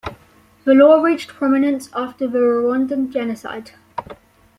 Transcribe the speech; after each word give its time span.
The 0.63 0.73
law 0.73 0.99
reached 0.99 1.27
prominence 1.29 1.87
after 1.93 2.25
the 2.27 2.39
Rwandan 2.39 3.11
Genocide. 3.13 3.73